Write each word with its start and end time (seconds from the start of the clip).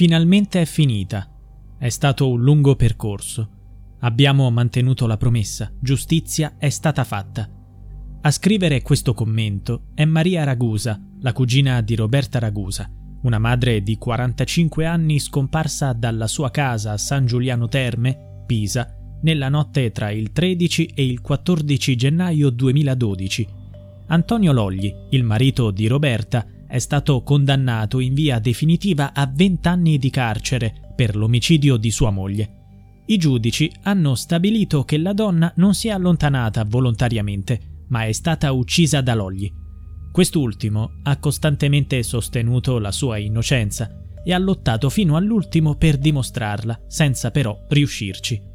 Finalmente 0.00 0.62
è 0.62 0.64
finita. 0.64 1.28
È 1.76 1.90
stato 1.90 2.30
un 2.30 2.40
lungo 2.40 2.74
percorso. 2.74 3.50
Abbiamo 3.98 4.50
mantenuto 4.50 5.06
la 5.06 5.18
promessa, 5.18 5.70
giustizia 5.78 6.54
è 6.56 6.70
stata 6.70 7.04
fatta. 7.04 7.46
A 8.22 8.30
scrivere 8.30 8.80
questo 8.80 9.12
commento 9.12 9.88
è 9.92 10.06
Maria 10.06 10.42
Ragusa, 10.44 10.98
la 11.20 11.34
cugina 11.34 11.82
di 11.82 11.96
Roberta 11.96 12.38
Ragusa, 12.38 12.90
una 13.24 13.38
madre 13.38 13.82
di 13.82 13.98
45 13.98 14.86
anni 14.86 15.18
scomparsa 15.18 15.92
dalla 15.92 16.28
sua 16.28 16.50
casa 16.50 16.92
a 16.92 16.96
San 16.96 17.26
Giuliano 17.26 17.68
Terme, 17.68 18.44
Pisa, 18.46 18.96
nella 19.20 19.50
notte 19.50 19.92
tra 19.92 20.10
il 20.10 20.32
13 20.32 20.92
e 20.94 21.04
il 21.04 21.20
14 21.20 21.94
gennaio 21.96 22.48
2012. 22.48 23.48
Antonio 24.06 24.52
Logli, 24.52 24.90
il 25.10 25.24
marito 25.24 25.70
di 25.70 25.86
Roberta, 25.88 26.46
è 26.70 26.78
stato 26.78 27.22
condannato 27.22 27.98
in 27.98 28.14
via 28.14 28.38
definitiva 28.38 29.12
a 29.12 29.28
20 29.30 29.66
anni 29.66 29.98
di 29.98 30.08
carcere 30.08 30.92
per 30.94 31.16
l'omicidio 31.16 31.76
di 31.76 31.90
sua 31.90 32.10
moglie. 32.10 32.58
I 33.06 33.16
giudici 33.16 33.70
hanno 33.82 34.14
stabilito 34.14 34.84
che 34.84 34.96
la 34.96 35.12
donna 35.12 35.52
non 35.56 35.74
si 35.74 35.88
è 35.88 35.90
allontanata 35.90 36.64
volontariamente, 36.64 37.84
ma 37.88 38.04
è 38.04 38.12
stata 38.12 38.52
uccisa 38.52 39.00
da 39.00 39.14
Logli. 39.14 39.50
Quest'ultimo 40.12 41.00
ha 41.02 41.18
costantemente 41.18 42.04
sostenuto 42.04 42.78
la 42.78 42.92
sua 42.92 43.18
innocenza 43.18 43.90
e 44.24 44.32
ha 44.32 44.38
lottato 44.38 44.90
fino 44.90 45.16
all'ultimo 45.16 45.74
per 45.74 45.98
dimostrarla, 45.98 46.82
senza 46.86 47.32
però 47.32 47.66
riuscirci. 47.68 48.48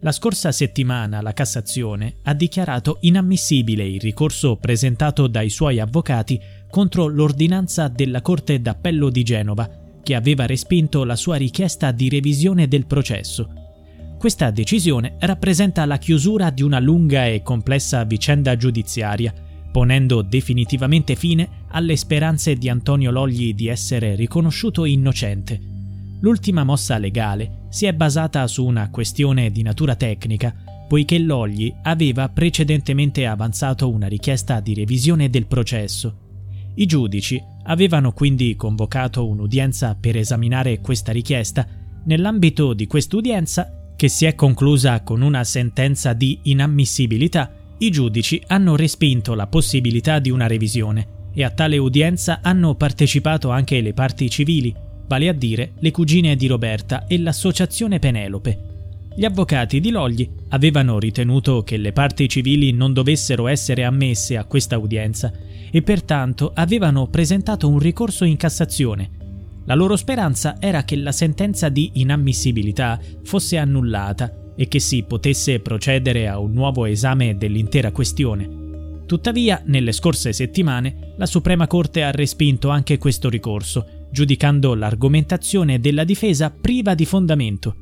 La 0.00 0.12
scorsa 0.12 0.52
settimana 0.52 1.22
la 1.22 1.32
Cassazione 1.32 2.18
ha 2.24 2.34
dichiarato 2.34 2.98
inammissibile 3.00 3.86
il 3.86 4.00
ricorso 4.00 4.56
presentato 4.56 5.26
dai 5.26 5.48
suoi 5.48 5.80
avvocati 5.80 6.38
contro 6.70 7.06
l'ordinanza 7.06 7.88
della 7.88 8.22
Corte 8.22 8.60
d'Appello 8.60 9.10
di 9.10 9.22
Genova, 9.22 9.68
che 10.02 10.14
aveva 10.14 10.46
respinto 10.46 11.02
la 11.02 11.16
sua 11.16 11.34
richiesta 11.34 11.90
di 11.90 12.08
revisione 12.08 12.68
del 12.68 12.86
processo. 12.86 13.50
Questa 14.18 14.50
decisione 14.50 15.16
rappresenta 15.18 15.84
la 15.84 15.98
chiusura 15.98 16.50
di 16.50 16.62
una 16.62 16.78
lunga 16.78 17.26
e 17.26 17.42
complessa 17.42 18.04
vicenda 18.04 18.56
giudiziaria, 18.56 19.34
ponendo 19.72 20.22
definitivamente 20.22 21.16
fine 21.16 21.64
alle 21.70 21.96
speranze 21.96 22.54
di 22.54 22.68
Antonio 22.68 23.10
Logli 23.10 23.52
di 23.52 23.66
essere 23.66 24.14
riconosciuto 24.14 24.84
innocente. 24.84 25.60
L'ultima 26.20 26.64
mossa 26.64 26.98
legale 26.98 27.66
si 27.68 27.86
è 27.86 27.92
basata 27.92 28.46
su 28.46 28.64
una 28.64 28.88
questione 28.90 29.50
di 29.50 29.62
natura 29.62 29.96
tecnica, 29.96 30.54
poiché 30.88 31.18
Logli 31.18 31.74
aveva 31.82 32.28
precedentemente 32.28 33.26
avanzato 33.26 33.90
una 33.90 34.06
richiesta 34.06 34.60
di 34.60 34.72
revisione 34.72 35.28
del 35.28 35.46
processo 35.46 36.24
i 36.76 36.86
giudici 36.86 37.42
avevano 37.64 38.12
quindi 38.12 38.54
convocato 38.56 39.26
un'udienza 39.26 39.96
per 39.98 40.16
esaminare 40.16 40.80
questa 40.80 41.12
richiesta. 41.12 41.66
Nell'ambito 42.04 42.74
di 42.74 42.86
quest'udienza, 42.86 43.92
che 43.96 44.08
si 44.08 44.24
è 44.24 44.34
conclusa 44.34 45.02
con 45.02 45.22
una 45.22 45.42
sentenza 45.44 46.12
di 46.12 46.38
inammissibilità, 46.44 47.52
i 47.78 47.90
giudici 47.90 48.42
hanno 48.46 48.76
respinto 48.76 49.34
la 49.34 49.46
possibilità 49.46 50.18
di 50.18 50.30
una 50.30 50.46
revisione 50.46 51.14
e 51.34 51.44
a 51.44 51.50
tale 51.50 51.76
udienza 51.78 52.40
hanno 52.42 52.74
partecipato 52.74 53.50
anche 53.50 53.80
le 53.80 53.92
parti 53.92 54.30
civili, 54.30 54.74
vale 55.06 55.28
a 55.28 55.32
dire 55.32 55.72
le 55.78 55.90
cugine 55.90 56.36
di 56.36 56.46
Roberta 56.46 57.06
e 57.06 57.18
l'associazione 57.18 57.98
Penelope. 57.98 58.75
Gli 59.18 59.24
avvocati 59.24 59.80
di 59.80 59.90
Logli 59.90 60.28
avevano 60.50 60.98
ritenuto 60.98 61.62
che 61.62 61.78
le 61.78 61.92
parti 61.92 62.28
civili 62.28 62.72
non 62.72 62.92
dovessero 62.92 63.46
essere 63.46 63.82
ammesse 63.82 64.36
a 64.36 64.44
questa 64.44 64.76
udienza 64.76 65.32
e 65.70 65.80
pertanto 65.80 66.52
avevano 66.54 67.06
presentato 67.06 67.66
un 67.66 67.78
ricorso 67.78 68.26
in 68.26 68.36
Cassazione. 68.36 69.10
La 69.64 69.74
loro 69.74 69.96
speranza 69.96 70.56
era 70.60 70.84
che 70.84 70.96
la 70.96 71.12
sentenza 71.12 71.70
di 71.70 71.92
inammissibilità 71.94 73.00
fosse 73.24 73.56
annullata 73.56 74.52
e 74.54 74.68
che 74.68 74.80
si 74.80 75.02
potesse 75.04 75.60
procedere 75.60 76.28
a 76.28 76.38
un 76.38 76.52
nuovo 76.52 76.84
esame 76.84 77.38
dell'intera 77.38 77.92
questione. 77.92 78.64
Tuttavia, 79.06 79.62
nelle 79.64 79.92
scorse 79.92 80.34
settimane, 80.34 81.14
la 81.16 81.26
Suprema 81.26 81.66
Corte 81.66 82.02
ha 82.02 82.10
respinto 82.10 82.68
anche 82.68 82.98
questo 82.98 83.30
ricorso, 83.30 84.08
giudicando 84.10 84.74
l'argomentazione 84.74 85.80
della 85.80 86.04
difesa 86.04 86.50
priva 86.50 86.94
di 86.94 87.06
fondamento. 87.06 87.76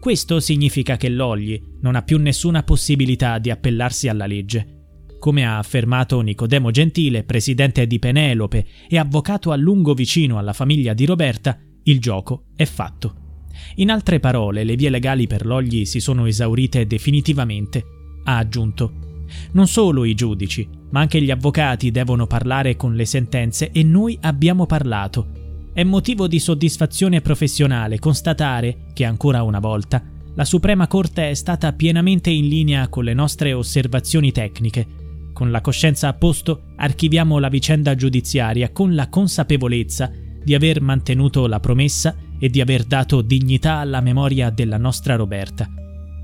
Questo 0.00 0.40
significa 0.40 0.96
che 0.96 1.10
Logli 1.10 1.62
non 1.82 1.94
ha 1.94 2.00
più 2.00 2.16
nessuna 2.18 2.62
possibilità 2.62 3.38
di 3.38 3.50
appellarsi 3.50 4.08
alla 4.08 4.26
legge. 4.26 4.78
Come 5.18 5.44
ha 5.44 5.58
affermato 5.58 6.22
Nicodemo 6.22 6.70
Gentile, 6.70 7.22
presidente 7.22 7.86
di 7.86 7.98
Penelope 7.98 8.64
e 8.88 8.96
avvocato 8.96 9.52
a 9.52 9.56
lungo 9.56 9.92
vicino 9.92 10.38
alla 10.38 10.54
famiglia 10.54 10.94
di 10.94 11.04
Roberta, 11.04 11.58
il 11.82 12.00
gioco 12.00 12.46
è 12.56 12.64
fatto. 12.64 13.44
In 13.74 13.90
altre 13.90 14.20
parole, 14.20 14.64
le 14.64 14.74
vie 14.74 14.88
legali 14.88 15.26
per 15.26 15.44
Logli 15.44 15.84
si 15.84 16.00
sono 16.00 16.24
esaurite 16.24 16.86
definitivamente, 16.86 17.84
ha 18.24 18.38
aggiunto. 18.38 19.26
Non 19.52 19.66
solo 19.66 20.06
i 20.06 20.14
giudici, 20.14 20.66
ma 20.92 21.00
anche 21.00 21.20
gli 21.20 21.30
avvocati 21.30 21.90
devono 21.90 22.26
parlare 22.26 22.74
con 22.74 22.94
le 22.94 23.04
sentenze 23.04 23.70
e 23.70 23.82
noi 23.82 24.16
abbiamo 24.22 24.64
parlato. 24.64 25.39
È 25.80 25.84
motivo 25.84 26.28
di 26.28 26.38
soddisfazione 26.38 27.22
professionale 27.22 27.98
constatare 27.98 28.88
che 28.92 29.06
ancora 29.06 29.42
una 29.42 29.60
volta 29.60 30.02
la 30.34 30.44
Suprema 30.44 30.86
Corte 30.86 31.30
è 31.30 31.32
stata 31.32 31.72
pienamente 31.72 32.28
in 32.28 32.48
linea 32.48 32.88
con 32.88 33.02
le 33.02 33.14
nostre 33.14 33.54
osservazioni 33.54 34.30
tecniche 34.30 34.86
con 35.32 35.50
la 35.50 35.62
coscienza 35.62 36.08
a 36.08 36.12
posto, 36.12 36.64
archiviamo 36.76 37.38
la 37.38 37.48
vicenda 37.48 37.94
giudiziaria 37.94 38.72
con 38.72 38.94
la 38.94 39.08
consapevolezza 39.08 40.12
di 40.44 40.54
aver 40.54 40.82
mantenuto 40.82 41.46
la 41.46 41.60
promessa 41.60 42.14
e 42.38 42.50
di 42.50 42.60
aver 42.60 42.84
dato 42.84 43.22
dignità 43.22 43.76
alla 43.76 44.02
memoria 44.02 44.50
della 44.50 44.76
nostra 44.76 45.16
Roberta. 45.16 45.66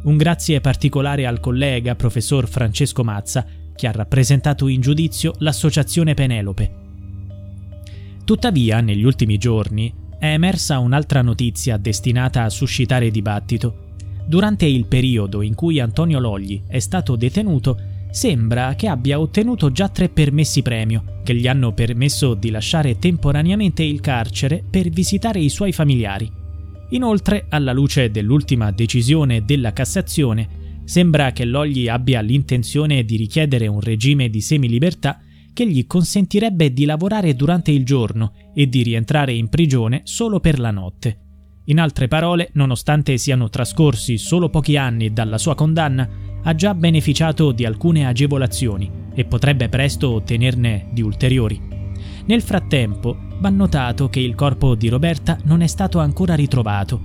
Un 0.02 0.18
grazie 0.18 0.60
particolare 0.60 1.24
al 1.24 1.40
collega 1.40 1.94
professor 1.94 2.46
Francesco 2.46 3.02
Mazza, 3.02 3.46
che 3.74 3.86
ha 3.86 3.92
rappresentato 3.92 4.68
in 4.68 4.82
giudizio 4.82 5.32
l'associazione 5.38 6.12
Penelope. 6.12 6.84
Tuttavia, 8.26 8.80
negli 8.80 9.04
ultimi 9.04 9.38
giorni, 9.38 9.94
è 10.18 10.32
emersa 10.32 10.80
un'altra 10.80 11.22
notizia 11.22 11.76
destinata 11.76 12.42
a 12.42 12.50
suscitare 12.50 13.12
dibattito. 13.12 13.94
Durante 14.26 14.66
il 14.66 14.86
periodo 14.86 15.42
in 15.42 15.54
cui 15.54 15.78
Antonio 15.78 16.18
Logli 16.18 16.60
è 16.66 16.80
stato 16.80 17.14
detenuto, 17.14 17.78
sembra 18.10 18.74
che 18.74 18.88
abbia 18.88 19.20
ottenuto 19.20 19.70
già 19.70 19.88
tre 19.88 20.08
permessi 20.08 20.62
premio, 20.62 21.20
che 21.22 21.36
gli 21.36 21.46
hanno 21.46 21.72
permesso 21.72 22.34
di 22.34 22.50
lasciare 22.50 22.98
temporaneamente 22.98 23.84
il 23.84 24.00
carcere 24.00 24.60
per 24.68 24.88
visitare 24.88 25.38
i 25.38 25.48
suoi 25.48 25.70
familiari. 25.70 26.28
Inoltre, 26.90 27.46
alla 27.48 27.72
luce 27.72 28.10
dell'ultima 28.10 28.72
decisione 28.72 29.44
della 29.44 29.72
Cassazione, 29.72 30.80
sembra 30.82 31.30
che 31.30 31.44
Logli 31.44 31.86
abbia 31.86 32.22
l'intenzione 32.22 33.04
di 33.04 33.14
richiedere 33.14 33.68
un 33.68 33.80
regime 33.80 34.28
di 34.28 34.40
semilibertà 34.40 35.20
che 35.56 35.66
gli 35.66 35.86
consentirebbe 35.86 36.70
di 36.74 36.84
lavorare 36.84 37.34
durante 37.34 37.70
il 37.70 37.82
giorno 37.82 38.34
e 38.52 38.68
di 38.68 38.82
rientrare 38.82 39.32
in 39.32 39.48
prigione 39.48 40.02
solo 40.04 40.38
per 40.38 40.58
la 40.58 40.70
notte. 40.70 41.20
In 41.68 41.80
altre 41.80 42.08
parole, 42.08 42.50
nonostante 42.52 43.16
siano 43.16 43.48
trascorsi 43.48 44.18
solo 44.18 44.50
pochi 44.50 44.76
anni 44.76 45.14
dalla 45.14 45.38
sua 45.38 45.54
condanna, 45.54 46.06
ha 46.42 46.54
già 46.54 46.74
beneficiato 46.74 47.52
di 47.52 47.64
alcune 47.64 48.06
agevolazioni 48.06 48.90
e 49.14 49.24
potrebbe 49.24 49.70
presto 49.70 50.10
ottenerne 50.10 50.90
di 50.92 51.00
ulteriori. 51.00 51.58
Nel 52.26 52.42
frattempo 52.42 53.16
va 53.40 53.48
notato 53.48 54.10
che 54.10 54.20
il 54.20 54.34
corpo 54.34 54.74
di 54.74 54.88
Roberta 54.88 55.38
non 55.44 55.62
è 55.62 55.66
stato 55.66 56.00
ancora 56.00 56.34
ritrovato. 56.34 57.00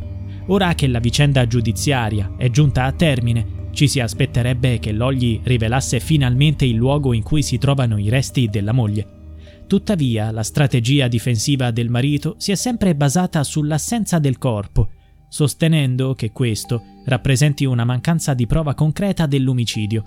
Ora 0.47 0.75
che 0.75 0.87
la 0.87 0.99
vicenda 0.99 1.47
giudiziaria 1.47 2.33
è 2.35 2.49
giunta 2.49 2.83
a 2.83 2.91
termine, 2.91 3.60
ci 3.71 3.87
si 3.87 3.99
aspetterebbe 3.99 4.79
che 4.79 4.91
Logli 4.91 5.39
rivelasse 5.43 5.99
finalmente 5.99 6.65
il 6.65 6.75
luogo 6.75 7.13
in 7.13 7.23
cui 7.23 7.41
si 7.41 7.57
trovano 7.57 7.97
i 7.97 8.09
resti 8.09 8.47
della 8.47 8.71
moglie. 8.71 9.19
Tuttavia, 9.67 10.31
la 10.31 10.43
strategia 10.43 11.07
difensiva 11.07 11.71
del 11.71 11.89
marito 11.89 12.35
si 12.37 12.51
è 12.51 12.55
sempre 12.55 12.95
basata 12.95 13.43
sull'assenza 13.43 14.19
del 14.19 14.37
corpo 14.37 14.89
sostenendo 15.31 16.13
che 16.13 16.33
questo 16.33 16.83
rappresenti 17.05 17.63
una 17.63 17.85
mancanza 17.85 18.33
di 18.33 18.45
prova 18.45 18.73
concreta 18.73 19.27
dell'omicidio. 19.27 20.03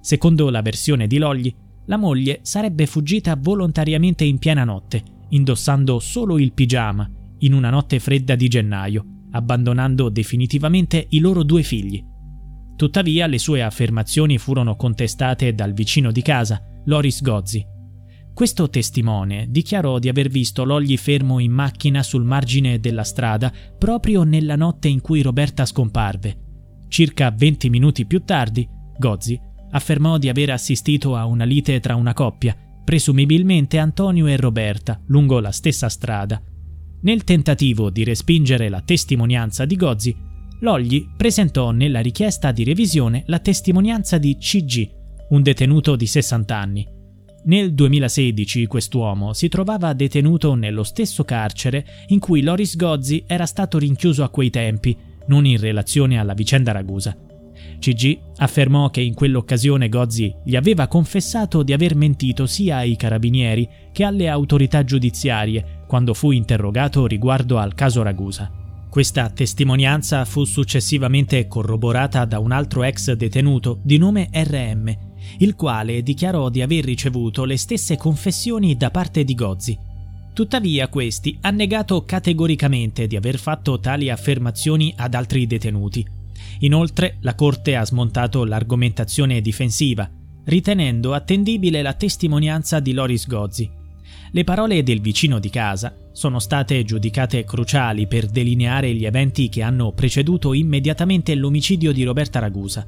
Secondo 0.00 0.48
la 0.48 0.62
versione 0.62 1.06
di 1.06 1.18
Logli, 1.18 1.54
la 1.84 1.98
moglie 1.98 2.38
sarebbe 2.40 2.86
fuggita 2.86 3.36
volontariamente 3.38 4.24
in 4.24 4.38
piena 4.38 4.64
notte, 4.64 5.02
indossando 5.28 5.98
solo 5.98 6.38
il 6.38 6.54
pigiama, 6.54 7.08
in 7.40 7.52
una 7.52 7.68
notte 7.68 7.98
fredda 7.98 8.34
di 8.34 8.48
gennaio, 8.48 9.04
abbandonando 9.32 10.08
definitivamente 10.08 11.06
i 11.10 11.18
loro 11.18 11.42
due 11.42 11.62
figli. 11.62 12.02
Tuttavia 12.76 13.26
le 13.26 13.38
sue 13.38 13.62
affermazioni 13.62 14.38
furono 14.38 14.76
contestate 14.76 15.54
dal 15.54 15.72
vicino 15.72 16.10
di 16.10 16.22
casa, 16.22 16.60
Loris 16.84 17.22
Gozzi, 17.22 17.64
questo 18.34 18.70
testimone 18.70 19.46
dichiarò 19.50 19.98
di 19.98 20.08
aver 20.08 20.28
visto 20.28 20.64
Logli 20.64 20.96
fermo 20.96 21.38
in 21.38 21.52
macchina 21.52 22.02
sul 22.02 22.24
margine 22.24 22.80
della 22.80 23.04
strada 23.04 23.52
proprio 23.78 24.22
nella 24.22 24.56
notte 24.56 24.88
in 24.88 25.02
cui 25.02 25.20
Roberta 25.20 25.66
scomparve. 25.66 26.38
Circa 26.88 27.30
20 27.30 27.68
minuti 27.68 28.06
più 28.06 28.24
tardi, 28.24 28.66
Gozzi 28.98 29.38
affermò 29.74 30.18
di 30.18 30.28
aver 30.28 30.50
assistito 30.50 31.14
a 31.14 31.26
una 31.26 31.44
lite 31.44 31.78
tra 31.80 31.94
una 31.94 32.14
coppia, 32.14 32.56
presumibilmente 32.84 33.78
Antonio 33.78 34.26
e 34.26 34.36
Roberta, 34.36 35.00
lungo 35.06 35.38
la 35.40 35.50
stessa 35.50 35.88
strada. 35.88 36.42
Nel 37.02 37.24
tentativo 37.24 37.90
di 37.90 38.04
respingere 38.04 38.68
la 38.68 38.80
testimonianza 38.80 39.64
di 39.64 39.76
Gozzi, 39.76 40.16
Logli 40.62 41.08
presentò 41.16 41.72
nella 41.72 41.98
richiesta 41.98 42.52
di 42.52 42.62
revisione 42.62 43.24
la 43.26 43.40
testimonianza 43.40 44.16
di 44.18 44.36
CG, 44.36 44.88
un 45.30 45.42
detenuto 45.42 45.96
di 45.96 46.06
60 46.06 46.56
anni. 46.56 46.86
Nel 47.46 47.74
2016 47.74 48.66
quest'uomo 48.66 49.32
si 49.32 49.48
trovava 49.48 49.92
detenuto 49.92 50.54
nello 50.54 50.84
stesso 50.84 51.24
carcere 51.24 51.84
in 52.08 52.20
cui 52.20 52.42
Loris 52.42 52.76
Gozzi 52.76 53.24
era 53.26 53.44
stato 53.44 53.76
rinchiuso 53.78 54.22
a 54.22 54.28
quei 54.28 54.50
tempi, 54.50 54.96
non 55.26 55.46
in 55.46 55.58
relazione 55.58 56.20
alla 56.20 56.34
vicenda 56.34 56.70
Ragusa. 56.70 57.16
CG 57.80 58.16
affermò 58.36 58.88
che 58.90 59.00
in 59.00 59.14
quell'occasione 59.14 59.88
Gozzi 59.88 60.32
gli 60.44 60.54
aveva 60.54 60.86
confessato 60.86 61.64
di 61.64 61.72
aver 61.72 61.96
mentito 61.96 62.46
sia 62.46 62.76
ai 62.76 62.94
carabinieri 62.94 63.68
che 63.90 64.04
alle 64.04 64.28
autorità 64.28 64.84
giudiziarie 64.84 65.82
quando 65.88 66.14
fu 66.14 66.30
interrogato 66.30 67.08
riguardo 67.08 67.58
al 67.58 67.74
caso 67.74 68.04
Ragusa. 68.04 68.61
Questa 68.92 69.30
testimonianza 69.30 70.22
fu 70.26 70.44
successivamente 70.44 71.48
corroborata 71.48 72.26
da 72.26 72.38
un 72.38 72.52
altro 72.52 72.82
ex 72.82 73.12
detenuto 73.12 73.80
di 73.82 73.96
nome 73.96 74.28
RM, 74.30 74.94
il 75.38 75.54
quale 75.54 76.02
dichiarò 76.02 76.50
di 76.50 76.60
aver 76.60 76.84
ricevuto 76.84 77.46
le 77.46 77.56
stesse 77.56 77.96
confessioni 77.96 78.76
da 78.76 78.90
parte 78.90 79.24
di 79.24 79.34
Gozzi. 79.34 79.78
Tuttavia 80.34 80.88
questi 80.88 81.38
ha 81.40 81.48
negato 81.48 82.04
categoricamente 82.04 83.06
di 83.06 83.16
aver 83.16 83.38
fatto 83.38 83.80
tali 83.80 84.10
affermazioni 84.10 84.92
ad 84.94 85.14
altri 85.14 85.46
detenuti. 85.46 86.06
Inoltre 86.58 87.16
la 87.20 87.34
Corte 87.34 87.76
ha 87.76 87.86
smontato 87.86 88.44
l'argomentazione 88.44 89.40
difensiva, 89.40 90.06
ritenendo 90.44 91.14
attendibile 91.14 91.80
la 91.80 91.94
testimonianza 91.94 92.78
di 92.78 92.92
Loris 92.92 93.26
Gozzi, 93.26 93.70
le 94.34 94.44
parole 94.44 94.82
del 94.82 95.02
vicino 95.02 95.38
di 95.38 95.50
casa 95.50 95.94
sono 96.10 96.38
state 96.38 96.84
giudicate 96.84 97.44
cruciali 97.44 98.06
per 98.06 98.26
delineare 98.26 98.94
gli 98.94 99.04
eventi 99.04 99.50
che 99.50 99.60
hanno 99.60 99.92
preceduto 99.92 100.54
immediatamente 100.54 101.34
l'omicidio 101.34 101.92
di 101.92 102.02
Roberta 102.02 102.38
Ragusa. 102.38 102.86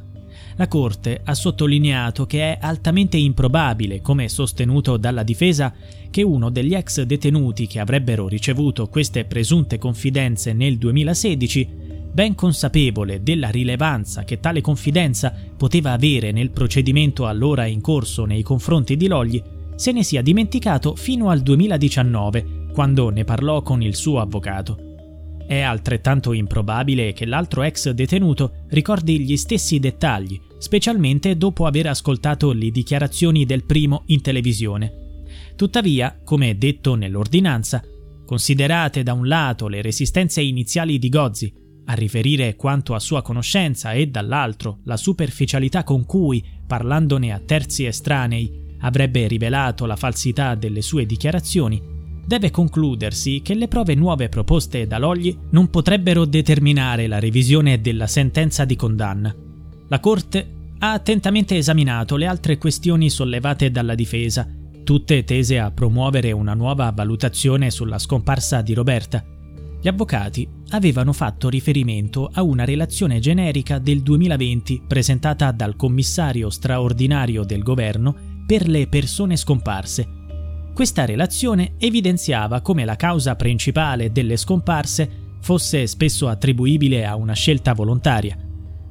La 0.57 0.69
Corte 0.69 1.21
ha 1.23 1.35
sottolineato 1.35 2.25
che 2.25 2.55
è 2.55 2.59
altamente 2.59 3.19
improbabile, 3.19 4.01
come 4.01 4.31
sostenuto 4.31 4.97
dalla 4.97 5.23
difesa, 5.23 5.75
che 6.11 6.23
uno 6.23 6.49
degli 6.49 6.75
ex 6.75 7.03
detenuti 7.03 7.67
che 7.67 7.81
avrebbero 7.81 8.27
ricevuto 8.27 8.89
queste 8.89 9.27
presunte 9.27 9.77
confidenze 9.77 10.55
nel 10.55 10.79
2016, 10.79 11.69
ben 12.11 12.35
consapevole 12.35 13.23
della 13.23 13.51
rilevanza 13.51 14.25
che 14.25 14.41
tale 14.41 14.63
confidenza 14.63 15.35
poteva 15.57 15.93
avere 15.93 16.31
nel 16.31 16.51
procedimento 16.51 17.27
allora 17.27 17.67
in 17.67 17.83
corso 17.83 18.25
nei 18.25 18.43
confronti 18.43 18.97
di 18.97 19.09
Logli, 19.09 19.43
se 19.77 19.93
ne 19.93 20.03
sia 20.03 20.23
dimenticato 20.23 20.95
fino 20.95 21.31
al 21.31 21.41
2019, 21.41 22.67
quando 22.73 23.11
ne 23.11 23.25
parlò 23.25 23.63
con 23.63 23.83
il 23.83 23.95
suo 23.95 24.21
avvocato. 24.21 24.79
È 25.47 25.61
altrettanto 25.61 26.33
improbabile 26.33 27.13
che 27.13 27.27
l'altro 27.27 27.63
ex 27.63 27.91
detenuto 27.91 28.65
ricordi 28.69 29.21
gli 29.21 29.37
stessi 29.37 29.79
dettagli, 29.79 30.41
specialmente 30.59 31.37
dopo 31.37 31.67
aver 31.67 31.89
ascoltato 31.89 32.53
le 32.53 32.71
dichiarazioni 32.71 33.45
del 33.45 33.65
primo 33.65 34.05
in 34.07 34.23
televisione. 34.23 35.03
Tuttavia, 35.55 36.19
come 36.25 36.57
detto 36.57 36.95
nell'ordinanza, 36.95 37.83
considerate 38.25 39.03
da 39.03 39.13
un 39.13 39.29
lato 39.29 39.69
le 39.69 39.83
resistenze 39.83 40.41
iniziali 40.41 40.99
di 40.99 41.09
Gozzi 41.11 41.53
a 41.87 41.93
riferire 41.93 42.57
quanto 42.57 42.95
a 42.95 42.99
sua 42.99 43.21
conoscenza 43.21 43.93
e 43.93 44.07
dall'altro 44.07 44.79
la 44.85 44.97
superficialità 44.97 45.85
con 45.85 46.07
cui, 46.07 46.43
parlandone 46.67 47.33
a 47.33 47.39
terzi 47.39 47.85
estranei, 47.85 48.64
avrebbe 48.81 49.27
rivelato 49.27 49.87
la 49.87 49.97
falsità 49.97 50.55
delle 50.55 50.83
sue 50.83 51.07
dichiarazioni, 51.07 51.81
deve 52.27 52.51
concludersi 52.51 53.43
che 53.43 53.55
le 53.55 53.69
prove 53.69 53.95
nuove 53.95 54.29
proposte 54.29 54.87
da 54.87 54.99
Logli 54.99 55.37
non 55.51 55.69
potrebbero 55.69 56.25
determinare 56.25 57.07
la 57.07 57.19
revisione 57.19 57.81
della 57.81 58.07
sentenza 58.07 58.65
di 58.65 58.77
condanna. 58.77 59.35
La 59.89 60.01
Corte 60.01 60.47
ha 60.79 60.93
attentamente 60.93 61.57
esaminato 61.57 62.17
le 62.17 62.27
altre 62.27 62.59
questioni 62.59 63.11
sollevate 63.11 63.71
dalla 63.71 63.95
difesa, 63.95 64.47
tutte 64.83 65.25
tese 65.25 65.59
a 65.59 65.71
promuovere 65.71 66.33
una 66.33 66.55
nuova 66.55 66.91
valutazione 66.91 67.71
sulla 67.71 67.99
scomparsa 67.99 68.61
di 68.63 68.75
Roberta. 68.75 69.25
Gli 69.81 69.89
avvocati 69.89 70.49
avevano 70.71 71.13
fatto 71.13 71.51
riferimento 71.51 72.31
a 72.33 72.43
una 72.43 72.65
relazione 72.65 73.19
generica 73.21 73.79
del 73.79 74.01
2020 74.01 74.83
presentata 74.87 75.51
dal 75.53 75.77
commissario 75.77 76.49
straordinario 76.49 77.45
del 77.45 77.63
governo 77.63 78.33
per 78.47 78.69
le 78.69 78.87
persone 78.89 79.37
scomparse. 79.37 80.09
Questa 80.75 81.05
relazione 81.05 81.75
evidenziava 81.79 82.61
come 82.61 82.85
la 82.85 82.97
causa 82.97 83.37
principale 83.37 84.11
delle 84.11 84.37
scomparse 84.37 85.23
fosse 85.41 85.87
spesso 85.87 86.29
attribuibile 86.29 87.07
a 87.07 87.17
una 87.17 87.35
scelta 87.35 87.75
volontaria. 87.75 88.37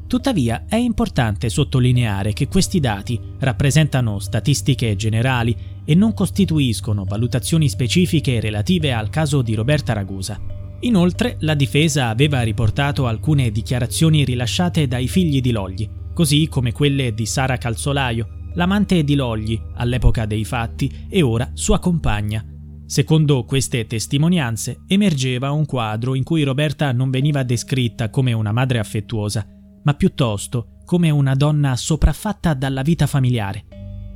Tuttavia 0.07 0.65
è 0.67 0.75
importante 0.75 1.49
sottolineare 1.49 2.33
che 2.33 2.47
questi 2.47 2.79
dati 2.79 3.19
rappresentano 3.39 4.19
statistiche 4.19 4.95
generali 4.95 5.55
e 5.83 5.95
non 5.95 6.13
costituiscono 6.13 7.03
valutazioni 7.03 7.67
specifiche 7.67 8.39
relative 8.39 8.93
al 8.93 9.09
caso 9.09 9.41
di 9.41 9.55
Roberta 9.55 9.93
Ragusa. 9.93 10.39
Inoltre, 10.81 11.37
la 11.39 11.55
difesa 11.55 12.09
aveva 12.09 12.41
riportato 12.41 13.07
alcune 13.07 13.51
dichiarazioni 13.51 14.23
rilasciate 14.23 14.87
dai 14.87 15.07
figli 15.07 15.41
di 15.41 15.51
Logli, 15.51 15.89
così 16.13 16.47
come 16.47 16.71
quelle 16.71 17.13
di 17.13 17.25
Sara 17.25 17.57
Calzolaio, 17.57 18.42
l'amante 18.55 19.03
di 19.03 19.15
Logli 19.15 19.59
all'epoca 19.75 20.25
dei 20.25 20.45
fatti 20.45 21.07
e 21.09 21.21
ora 21.21 21.49
sua 21.53 21.79
compagna. 21.79 22.45
Secondo 22.85 23.43
queste 23.45 23.87
testimonianze 23.87 24.81
emergeva 24.87 25.51
un 25.51 25.65
quadro 25.65 26.15
in 26.15 26.23
cui 26.23 26.43
Roberta 26.43 26.91
non 26.91 27.09
veniva 27.09 27.43
descritta 27.43 28.09
come 28.09 28.33
una 28.33 28.51
madre 28.51 28.79
affettuosa, 28.79 29.45
ma 29.83 29.93
piuttosto 29.93 30.79
come 30.85 31.09
una 31.09 31.33
donna 31.33 31.75
sopraffatta 31.75 32.53
dalla 32.53 32.81
vita 32.81 33.07
familiare. 33.07 33.65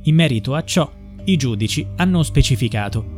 In 0.04 0.14
merito 0.14 0.54
a 0.54 0.62
ciò, 0.62 0.90
i 1.24 1.36
giudici 1.36 1.86
hanno 1.96 2.22
specificato. 2.22 3.16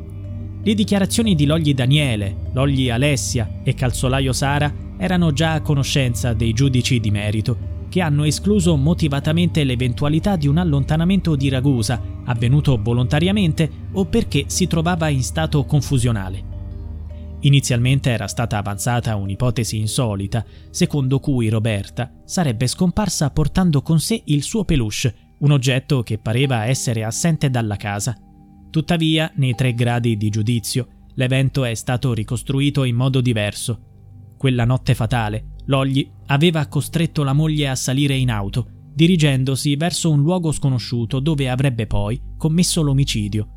Le 0.62 0.74
dichiarazioni 0.74 1.34
di 1.34 1.46
Logli 1.46 1.74
Daniele, 1.74 2.50
Logli 2.52 2.90
Alessia 2.90 3.60
e 3.62 3.74
Calzolaio 3.74 4.32
Sara 4.32 4.72
erano 4.96 5.32
già 5.32 5.54
a 5.54 5.62
conoscenza 5.62 6.32
dei 6.32 6.52
giudici 6.52 7.00
di 7.00 7.10
merito 7.10 7.78
che 7.90 8.00
hanno 8.00 8.24
escluso 8.24 8.76
motivatamente 8.76 9.64
l'eventualità 9.64 10.36
di 10.36 10.46
un 10.46 10.56
allontanamento 10.56 11.36
di 11.36 11.50
Ragusa, 11.50 12.00
avvenuto 12.24 12.80
volontariamente 12.80 13.68
o 13.92 14.06
perché 14.06 14.44
si 14.46 14.66
trovava 14.66 15.08
in 15.08 15.22
stato 15.22 15.64
confusionale. 15.64 16.46
Inizialmente 17.40 18.10
era 18.10 18.28
stata 18.28 18.58
avanzata 18.58 19.16
un'ipotesi 19.16 19.78
insolita, 19.78 20.44
secondo 20.70 21.18
cui 21.18 21.48
Roberta 21.48 22.12
sarebbe 22.24 22.66
scomparsa 22.66 23.30
portando 23.30 23.82
con 23.82 23.98
sé 23.98 24.22
il 24.26 24.42
suo 24.42 24.64
peluche, 24.64 25.14
un 25.38 25.50
oggetto 25.50 26.02
che 26.02 26.18
pareva 26.18 26.66
essere 26.66 27.02
assente 27.02 27.50
dalla 27.50 27.76
casa. 27.76 28.16
Tuttavia, 28.70 29.32
nei 29.34 29.54
tre 29.54 29.74
gradi 29.74 30.16
di 30.16 30.28
giudizio, 30.28 30.86
l'evento 31.14 31.64
è 31.64 31.74
stato 31.74 32.12
ricostruito 32.12 32.84
in 32.84 32.94
modo 32.94 33.20
diverso. 33.20 33.80
Quella 34.36 34.64
notte 34.64 34.94
fatale, 34.94 35.49
Logli 35.70 36.10
aveva 36.26 36.66
costretto 36.66 37.22
la 37.22 37.32
moglie 37.32 37.68
a 37.68 37.76
salire 37.76 38.16
in 38.16 38.28
auto, 38.28 38.90
dirigendosi 38.92 39.76
verso 39.76 40.10
un 40.10 40.20
luogo 40.20 40.50
sconosciuto 40.50 41.20
dove 41.20 41.48
avrebbe 41.48 41.86
poi 41.86 42.20
commesso 42.36 42.82
l'omicidio. 42.82 43.48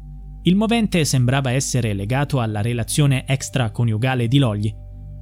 Il 0.43 0.55
movente 0.55 1.05
sembrava 1.05 1.51
essere 1.51 1.93
legato 1.93 2.39
alla 2.39 2.61
relazione 2.61 3.25
extraconiugale 3.25 4.27
di 4.27 4.37
Logli. 4.37 4.71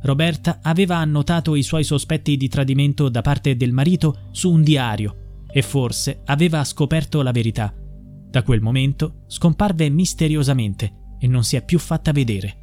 Roberta 0.02 0.60
aveva 0.62 0.98
annotato 0.98 1.56
i 1.56 1.64
suoi 1.64 1.86
sospetti 1.86 2.36
di 2.36 2.50
tradimento 2.50 3.08
da 3.08 3.22
parte 3.22 3.56
del 3.56 3.72
marito 3.72 4.28
su 4.32 4.52
un 4.52 4.62
diario 4.62 5.44
e 5.50 5.62
forse 5.62 6.24
aveva 6.26 6.62
scoperto 6.66 7.22
la 7.22 7.32
verità. 7.32 7.74
Da 8.30 8.44
quel 8.44 8.60
momento 8.60 9.24
scomparve 9.28 9.90
misteriosamente 9.90 11.16
e 11.20 11.28
non 11.28 11.46
si 11.46 11.56
è 11.56 11.64
più 11.64 11.80
fatta 11.80 12.12
vedere. 12.12 12.61